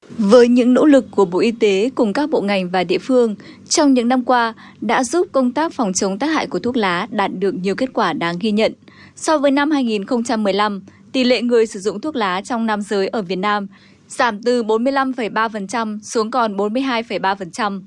[0.10, 3.36] Với những nỗ lực của Bộ Y tế cùng các bộ ngành và địa phương,
[3.70, 7.08] trong những năm qua đã giúp công tác phòng chống tác hại của thuốc lá
[7.12, 8.74] đạt được nhiều kết quả đáng ghi nhận.
[9.16, 13.22] So với năm 2015, tỷ lệ người sử dụng thuốc lá trong nam giới ở
[13.22, 13.68] Việt Nam
[14.08, 17.82] giảm từ 45,3% xuống còn 42,3%.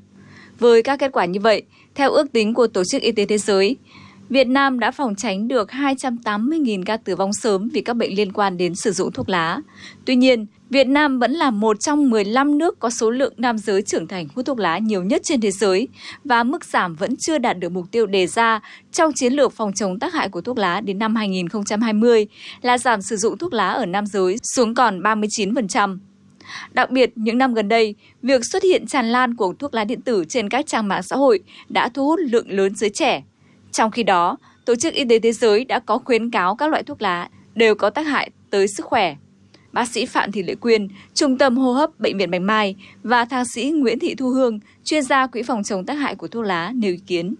[0.58, 1.62] Với các kết quả như vậy,
[1.94, 3.76] theo ước tính của Tổ chức Y tế Thế giới,
[4.28, 8.32] Việt Nam đã phòng tránh được 280.000 ca tử vong sớm vì các bệnh liên
[8.32, 9.60] quan đến sử dụng thuốc lá.
[10.04, 13.82] Tuy nhiên, Việt Nam vẫn là một trong 15 nước có số lượng nam giới
[13.82, 15.88] trưởng thành hút thuốc lá nhiều nhất trên thế giới
[16.24, 18.60] và mức giảm vẫn chưa đạt được mục tiêu đề ra
[18.92, 22.26] trong chiến lược phòng chống tác hại của thuốc lá đến năm 2020
[22.62, 25.98] là giảm sử dụng thuốc lá ở nam giới xuống còn 39%.
[26.72, 30.00] Đặc biệt, những năm gần đây, việc xuất hiện tràn lan của thuốc lá điện
[30.00, 33.22] tử trên các trang mạng xã hội đã thu hút lượng lớn giới trẻ.
[33.72, 36.82] Trong khi đó, Tổ chức Y tế Thế giới đã có khuyến cáo các loại
[36.82, 39.16] thuốc lá đều có tác hại tới sức khỏe.
[39.72, 43.24] Bác sĩ Phạm Thị Lệ Quyên, Trung tâm hô hấp Bệnh viện Bạch Mai và
[43.24, 46.44] thạc sĩ Nguyễn Thị Thu Hương, chuyên gia Quỹ phòng chống tác hại của thuốc
[46.44, 47.34] lá nêu ý kiến.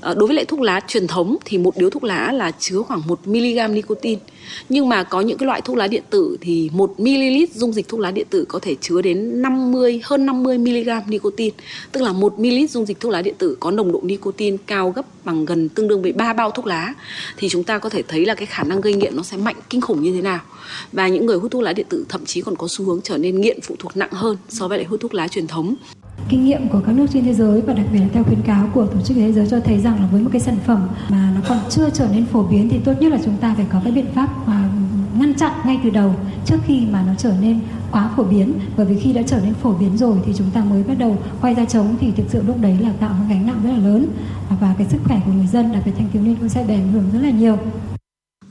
[0.00, 2.82] Ờ, đối với lại thuốc lá truyền thống thì một điếu thuốc lá là chứa
[2.82, 4.20] khoảng 1 mg nicotine.
[4.68, 7.88] Nhưng mà có những cái loại thuốc lá điện tử thì 1 ml dung dịch
[7.88, 11.56] thuốc lá điện tử có thể chứa đến 50 hơn 50 mg nicotine.
[11.92, 14.90] Tức là 1 ml dung dịch thuốc lá điện tử có nồng độ nicotine cao
[14.90, 16.94] gấp bằng gần tương đương với 3 bao thuốc lá
[17.36, 19.56] thì chúng ta có thể thấy là cái khả năng gây nghiện nó sẽ mạnh,
[19.70, 20.40] kinh khủng như thế nào.
[20.92, 23.16] Và những người hút thuốc lá điện tử thậm chí còn có xu hướng trở
[23.16, 25.74] nên nghiện phụ thuộc nặng hơn so với lại hút thuốc lá truyền thống
[26.28, 28.68] kinh nghiệm của các nước trên thế giới và đặc biệt là theo khuyến cáo
[28.74, 31.32] của tổ chức thế giới cho thấy rằng là với một cái sản phẩm mà
[31.34, 33.80] nó còn chưa trở nên phổ biến thì tốt nhất là chúng ta phải có
[33.84, 34.68] cái biện pháp mà
[35.18, 37.60] ngăn chặn ngay từ đầu trước khi mà nó trở nên
[37.92, 38.52] quá phổ biến.
[38.76, 41.18] Bởi vì khi đã trở nên phổ biến rồi thì chúng ta mới bắt đầu
[41.40, 43.78] quay ra chống thì thực sự lúc đấy là tạo một gánh nặng rất là
[43.78, 44.06] lớn
[44.60, 46.74] và cái sức khỏe của người dân, đặc biệt thanh thiếu niên cũng sẽ bị
[46.74, 47.58] ảnh hưởng rất là nhiều.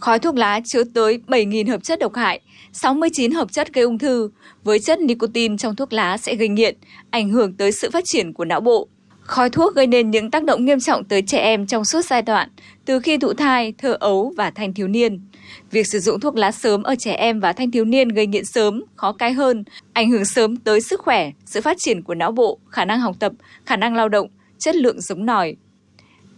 [0.05, 2.39] Khói thuốc lá chứa tới 7.000 hợp chất độc hại,
[2.73, 4.29] 69 hợp chất gây ung thư.
[4.63, 6.75] Với chất nicotine trong thuốc lá sẽ gây nghiện,
[7.09, 8.87] ảnh hưởng tới sự phát triển của não bộ.
[9.21, 12.21] Khói thuốc gây nên những tác động nghiêm trọng tới trẻ em trong suốt giai
[12.21, 12.49] đoạn,
[12.85, 15.21] từ khi thụ thai, thơ ấu và thanh thiếu niên.
[15.71, 18.45] Việc sử dụng thuốc lá sớm ở trẻ em và thanh thiếu niên gây nghiện
[18.45, 19.63] sớm, khó cai hơn,
[19.93, 23.15] ảnh hưởng sớm tới sức khỏe, sự phát triển của não bộ, khả năng học
[23.19, 23.31] tập,
[23.65, 24.27] khả năng lao động,
[24.59, 25.55] chất lượng giống nòi,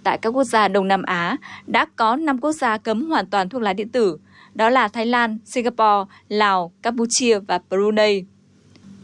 [0.07, 3.49] tại các quốc gia Đông Nam Á đã có 5 quốc gia cấm hoàn toàn
[3.49, 4.17] thuốc lá điện tử,
[4.53, 8.25] đó là Thái Lan, Singapore, Lào, Campuchia và Brunei.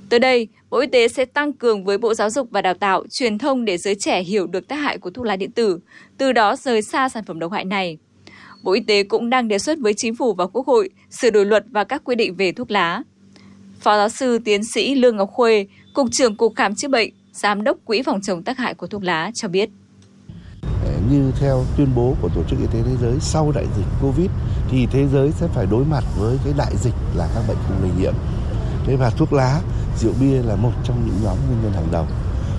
[0.09, 3.03] Tới đây, Bộ Y tế sẽ tăng cường với Bộ Giáo dục và Đào tạo
[3.11, 5.79] truyền thông để giới trẻ hiểu được tác hại của thuốc lá điện tử,
[6.17, 7.97] từ đó rời xa sản phẩm độc hại này.
[8.63, 11.45] Bộ Y tế cũng đang đề xuất với Chính phủ và Quốc hội sửa đổi
[11.45, 13.01] luật và các quy định về thuốc lá.
[13.79, 17.63] Phó giáo sư tiến sĩ Lương Ngọc Khuê, Cục trưởng Cục Khám chữa bệnh, Giám
[17.63, 19.69] đốc Quỹ phòng chống tác hại của thuốc lá cho biết
[21.09, 24.29] như theo tuyên bố của Tổ chức Y tế Thế giới sau đại dịch Covid
[24.69, 27.81] thì thế giới sẽ phải đối mặt với cái đại dịch là các bệnh không
[27.81, 28.13] lây nhiễm.
[28.85, 29.61] Thế và thuốc lá,
[29.99, 32.05] rượu bia là một trong những nhóm nguyên nhân hàng đầu.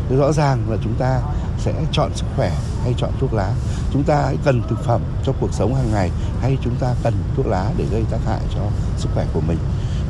[0.09, 1.21] Thế rõ ràng là chúng ta
[1.59, 2.53] sẽ chọn sức khỏe
[2.83, 3.53] hay chọn thuốc lá.
[3.93, 7.15] Chúng ta hãy cần thực phẩm cho cuộc sống hàng ngày hay chúng ta cần
[7.37, 8.61] thuốc lá để gây tác hại cho
[8.99, 9.59] sức khỏe của mình.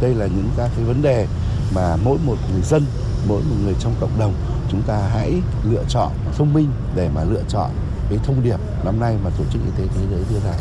[0.00, 1.26] Đây là những các cái vấn đề
[1.74, 2.86] mà mỗi một người dân,
[3.28, 4.34] mỗi một người trong cộng đồng
[4.70, 5.32] chúng ta hãy
[5.64, 7.70] lựa chọn thông minh để mà lựa chọn
[8.10, 10.54] cái thông điệp năm nay mà Tổ chức Y tế Thế giới đưa ra.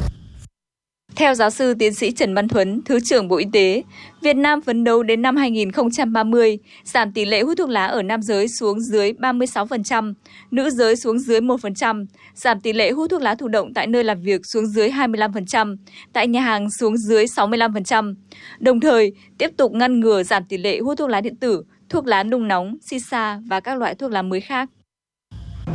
[1.15, 3.83] Theo giáo sư tiến sĩ Trần Văn Thuấn, Thứ trưởng Bộ Y tế,
[4.21, 8.21] Việt Nam phấn đấu đến năm 2030 giảm tỷ lệ hút thuốc lá ở nam
[8.21, 10.13] giới xuống dưới 36%,
[10.51, 14.03] nữ giới xuống dưới 1%, giảm tỷ lệ hút thuốc lá thụ động tại nơi
[14.03, 15.77] làm việc xuống dưới 25%,
[16.13, 18.15] tại nhà hàng xuống dưới 65%.
[18.59, 22.05] Đồng thời, tiếp tục ngăn ngừa giảm tỷ lệ hút thuốc lá điện tử, thuốc
[22.07, 24.69] lá nung nóng, shisha và các loại thuốc lá mới khác.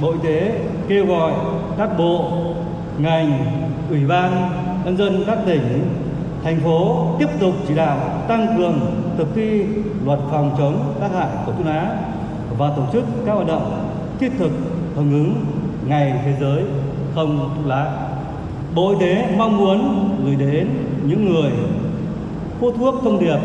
[0.02, 1.32] Bộ Y tế kêu gọi
[1.78, 2.30] các bộ,
[2.98, 3.38] ngành,
[3.90, 4.50] ủy ban,
[4.84, 5.90] nhân dân các tỉnh,
[6.44, 8.80] thành phố tiếp tục chỉ đạo tăng cường
[9.18, 9.64] thực thi
[10.04, 11.96] luật phòng chống tác hại của thuốc lá
[12.58, 13.88] và tổ chức các hoạt động
[14.20, 14.50] thiết thực
[14.96, 15.34] hưởng ứng
[15.86, 16.64] ngày thế giới
[17.14, 17.92] không thuốc lá.
[18.74, 20.68] Bộ Y tế mong muốn gửi đến
[21.04, 21.50] những người
[22.60, 23.38] hút thuốc thông điệp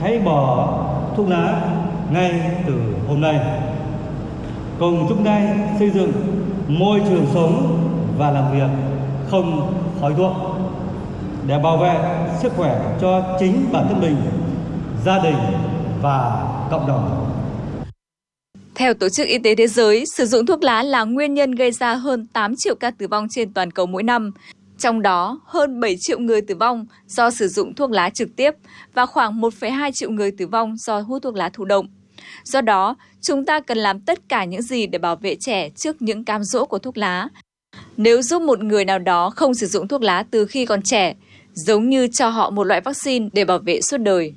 [0.00, 0.68] hãy bỏ
[1.16, 1.60] thuốc lá
[2.12, 2.74] ngay từ
[3.08, 3.40] hôm nay.
[4.80, 6.12] Cùng chung tay xây dựng
[6.68, 7.78] môi trường sống
[8.18, 8.90] và làm việc
[9.30, 10.32] không khói thuốc
[11.46, 11.96] để bảo vệ
[12.42, 14.16] sức khỏe cho chính bản thân mình,
[15.04, 15.36] gia đình
[16.02, 17.30] và cộng đồng.
[18.74, 21.72] Theo Tổ chức Y tế Thế giới, sử dụng thuốc lá là nguyên nhân gây
[21.72, 24.30] ra hơn 8 triệu ca tử vong trên toàn cầu mỗi năm.
[24.78, 28.50] Trong đó, hơn 7 triệu người tử vong do sử dụng thuốc lá trực tiếp
[28.94, 31.86] và khoảng 1,2 triệu người tử vong do hút thuốc lá thụ động.
[32.44, 36.02] Do đó, chúng ta cần làm tất cả những gì để bảo vệ trẻ trước
[36.02, 37.28] những cam dỗ của thuốc lá.
[37.96, 41.14] Nếu giúp một người nào đó không sử dụng thuốc lá từ khi còn trẻ,
[41.52, 44.34] giống như cho họ một loại vaccine để bảo vệ suốt đời.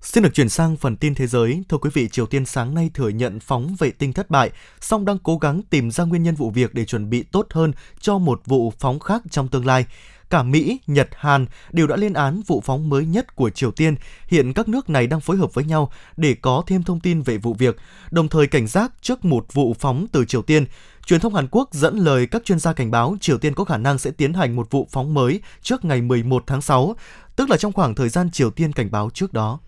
[0.00, 1.62] Xin được chuyển sang phần tin thế giới.
[1.68, 5.04] Thưa quý vị, Triều Tiên sáng nay thừa nhận phóng vệ tinh thất bại, song
[5.04, 8.18] đang cố gắng tìm ra nguyên nhân vụ việc để chuẩn bị tốt hơn cho
[8.18, 9.86] một vụ phóng khác trong tương lai.
[10.32, 13.94] Cả Mỹ, Nhật, Hàn đều đã lên án vụ phóng mới nhất của Triều Tiên.
[14.28, 17.38] Hiện các nước này đang phối hợp với nhau để có thêm thông tin về
[17.38, 17.76] vụ việc,
[18.10, 20.66] đồng thời cảnh giác trước một vụ phóng từ Triều Tiên.
[21.06, 23.76] Truyền thông Hàn Quốc dẫn lời các chuyên gia cảnh báo Triều Tiên có khả
[23.76, 26.96] năng sẽ tiến hành một vụ phóng mới trước ngày 11 tháng 6,
[27.36, 29.58] tức là trong khoảng thời gian Triều Tiên cảnh báo trước đó.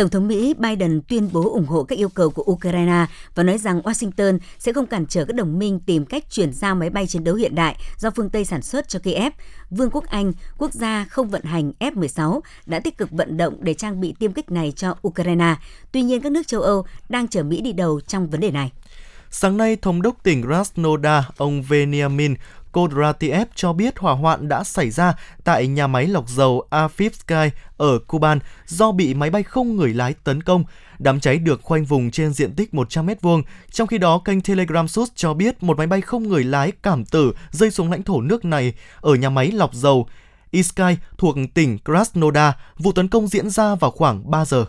[0.00, 3.58] Tổng thống Mỹ Biden tuyên bố ủng hộ các yêu cầu của Ukraine và nói
[3.58, 7.06] rằng Washington sẽ không cản trở các đồng minh tìm cách chuyển giao máy bay
[7.06, 9.32] chiến đấu hiện đại do phương Tây sản xuất cho Kiev.
[9.70, 13.74] Vương quốc Anh, quốc gia không vận hành F-16, đã tích cực vận động để
[13.74, 15.56] trang bị tiêm kích này cho Ukraine.
[15.92, 18.72] Tuy nhiên, các nước châu Âu đang chở Mỹ đi đầu trong vấn đề này.
[19.30, 22.34] Sáng nay, Thống đốc tỉnh Krasnodar, ông Veniamin
[22.72, 27.98] Kodratiev cho biết hỏa hoạn đã xảy ra tại nhà máy lọc dầu Afivsky ở
[27.98, 30.64] Kuban do bị máy bay không người lái tấn công.
[30.98, 33.42] Đám cháy được khoanh vùng trên diện tích 100 m2.
[33.70, 37.04] Trong khi đó, kênh Telegram Sus cho biết một máy bay không người lái cảm
[37.04, 40.06] tử rơi xuống lãnh thổ nước này ở nhà máy lọc dầu
[40.50, 42.52] Iskai thuộc tỉnh Krasnodar.
[42.78, 44.64] Vụ tấn công diễn ra vào khoảng 3 giờ.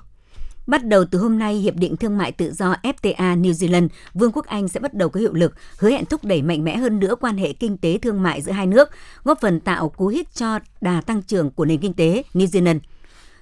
[0.68, 4.32] Bắt đầu từ hôm nay, Hiệp định Thương mại Tự do FTA New Zealand, Vương
[4.32, 7.00] quốc Anh sẽ bắt đầu có hiệu lực, hứa hẹn thúc đẩy mạnh mẽ hơn
[7.00, 8.90] nữa quan hệ kinh tế thương mại giữa hai nước,
[9.24, 12.80] góp phần tạo cú hích cho đà tăng trưởng của nền kinh tế New Zealand.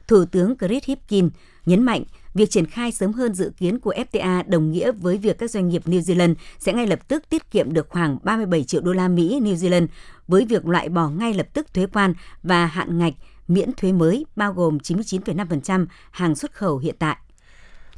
[0.07, 1.29] Thủ tướng Chris Hipkin
[1.65, 2.03] nhấn mạnh
[2.33, 5.69] việc triển khai sớm hơn dự kiến của FTA đồng nghĩa với việc các doanh
[5.69, 9.07] nghiệp New Zealand sẽ ngay lập tức tiết kiệm được khoảng 37 triệu đô la
[9.07, 9.87] Mỹ New Zealand
[10.27, 13.13] với việc loại bỏ ngay lập tức thuế quan và hạn ngạch
[13.49, 17.17] miễn thuế mới bao gồm 99,5% hàng xuất khẩu hiện tại.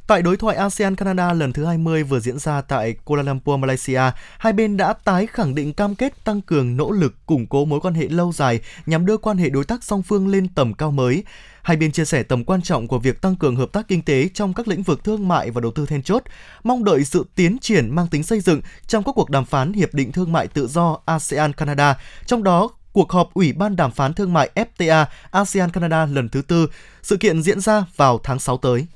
[0.06, 4.00] Tại đối thoại ASEAN-Canada lần thứ 20 vừa diễn ra tại Kuala Lumpur, Malaysia,
[4.38, 7.80] hai bên đã tái khẳng định cam kết tăng cường nỗ lực củng cố mối
[7.80, 10.90] quan hệ lâu dài nhằm đưa quan hệ đối tác song phương lên tầm cao
[10.90, 11.24] mới.
[11.62, 14.28] Hai bên chia sẻ tầm quan trọng của việc tăng cường hợp tác kinh tế
[14.34, 16.22] trong các lĩnh vực thương mại và đầu tư then chốt,
[16.64, 19.94] mong đợi sự tiến triển mang tính xây dựng trong các cuộc đàm phán hiệp
[19.94, 21.94] định thương mại tự do ASEAN-Canada,
[22.26, 26.66] trong đó cuộc họp Ủy ban đàm phán thương mại FTA ASEAN-Canada lần thứ tư.
[27.02, 28.86] Sự kiện diễn ra vào tháng 6 tới.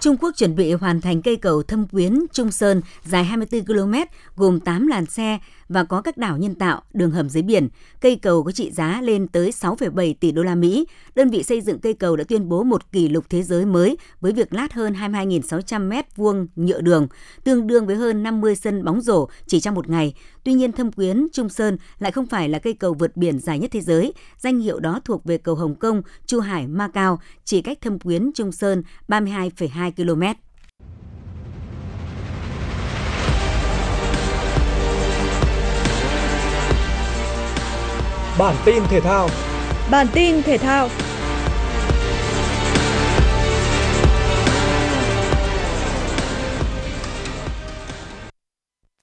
[0.00, 3.94] Trung Quốc chuẩn bị hoàn thành cây cầu Thâm Quyến Trung Sơn dài 24 km
[4.36, 7.68] gồm 8 làn xe và có các đảo nhân tạo, đường hầm dưới biển.
[8.00, 10.86] Cây cầu có trị giá lên tới 6,7 tỷ đô la Mỹ.
[11.14, 13.96] Đơn vị xây dựng cây cầu đã tuyên bố một kỷ lục thế giới mới
[14.20, 17.08] với việc lát hơn 22.600 mét vuông nhựa đường,
[17.44, 20.14] tương đương với hơn 50 sân bóng rổ chỉ trong một ngày.
[20.44, 23.58] Tuy nhiên, Thâm Quyến Trung Sơn lại không phải là cây cầu vượt biển dài
[23.58, 24.12] nhất thế giới.
[24.38, 28.30] Danh hiệu đó thuộc về cầu Hồng Kông, Chu Hải, Macau, chỉ cách Thâm Quyến
[28.34, 30.43] Trung Sơn 32,2 km.
[38.38, 39.28] Bản tin thể thao.
[39.90, 40.88] Bản tin thể thao.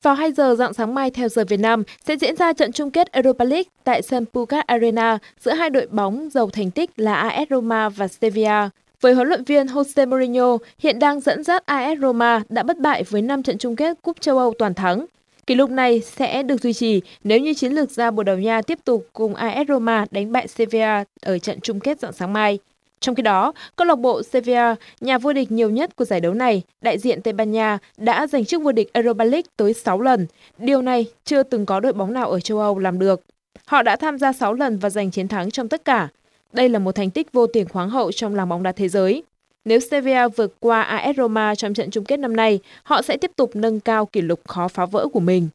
[0.04, 2.92] Vào 2 giờ dạng sáng mai theo giờ Việt Nam sẽ diễn ra trận chung
[2.92, 7.16] kết Europa League tại San Pucat Arena giữa hai đội bóng giàu thành tích là
[7.16, 8.70] AS Roma và Sevilla.
[9.02, 13.04] Với huấn luyện viên Jose Mourinho hiện đang dẫn dắt AS Roma đã bất bại
[13.04, 15.06] với 5 trận chung kết Cúp châu Âu toàn thắng.
[15.48, 18.62] Kỷ lục này sẽ được duy trì nếu như chiến lược gia Bồ Đào Nha
[18.62, 22.60] tiếp tục cùng AS Roma đánh bại Sevilla ở trận chung kết dạng sáng mai.
[23.00, 26.34] Trong khi đó, câu lạc bộ Sevilla, nhà vô địch nhiều nhất của giải đấu
[26.34, 30.02] này, đại diện Tây Ban Nha đã giành chức vô địch Europa League tới 6
[30.02, 30.28] lần.
[30.58, 33.22] Điều này chưa từng có đội bóng nào ở châu Âu làm được.
[33.66, 36.08] Họ đã tham gia 6 lần và giành chiến thắng trong tất cả.
[36.54, 39.24] Đây là một thành tích vô tiền khoáng hậu trong làng bóng đá thế giới.
[39.66, 43.32] Nếu Sevilla vượt qua AS Roma trong trận chung kết năm nay, họ sẽ tiếp
[43.36, 45.48] tục nâng cao kỷ lục khó phá vỡ của mình.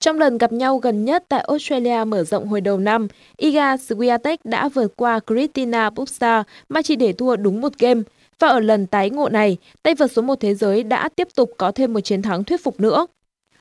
[0.00, 4.36] Trong lần gặp nhau gần nhất tại Australia mở rộng hồi đầu năm, Iga Swiatek
[4.44, 8.02] đã vượt qua Kristina Buxa mà chỉ để thua đúng một game.
[8.38, 11.50] Và ở lần tái ngộ này, tay vợt số 1 thế giới đã tiếp tục
[11.58, 13.06] có thêm một chiến thắng thuyết phục nữa.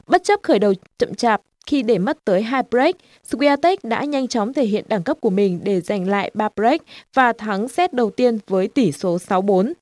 [0.07, 2.95] Bất chấp khởi đầu chậm chạp, khi để mất tới hai break,
[3.29, 6.81] Swiatek đã nhanh chóng thể hiện đẳng cấp của mình để giành lại 3 break
[7.13, 9.73] và thắng set đầu tiên với tỷ số 6-4.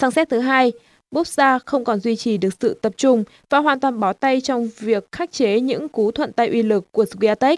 [0.00, 0.72] Sang xét thứ hai,
[1.10, 4.68] Buxa không còn duy trì được sự tập trung và hoàn toàn bó tay trong
[4.78, 7.56] việc khắc chế những cú thuận tay uy lực của Swiatek.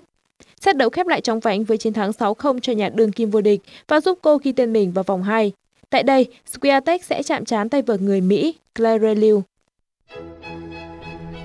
[0.60, 3.40] Xét đấu khép lại trong vánh với chiến thắng 6-0 cho nhà đương kim vô
[3.40, 5.52] địch và giúp cô ghi tên mình vào vòng 2.
[5.90, 9.42] Tại đây, Swiatek sẽ chạm trán tay vợt người Mỹ Claire Liu.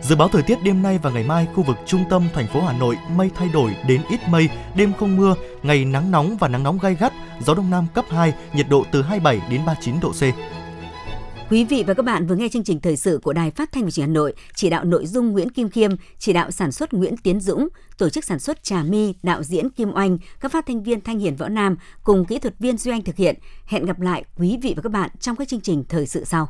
[0.01, 2.61] Dự báo thời tiết đêm nay và ngày mai, khu vực trung tâm thành phố
[2.61, 6.47] Hà Nội mây thay đổi đến ít mây, đêm không mưa, ngày nắng nóng và
[6.47, 7.13] nắng nóng gai gắt,
[7.45, 10.23] gió đông nam cấp 2, nhiệt độ từ 27 đến 39 độ C.
[11.49, 13.83] Quý vị và các bạn vừa nghe chương trình thời sự của Đài Phát thanh
[13.83, 16.71] và Truyền hình Hà Nội, chỉ đạo nội dung Nguyễn Kim Khiêm, chỉ đạo sản
[16.71, 20.51] xuất Nguyễn Tiến Dũng, tổ chức sản xuất Trà Mi, đạo diễn Kim Oanh, các
[20.51, 23.35] phát thanh viên Thanh Hiền Võ Nam cùng kỹ thuật viên Duy Anh thực hiện.
[23.65, 26.49] Hẹn gặp lại quý vị và các bạn trong các chương trình thời sự sau.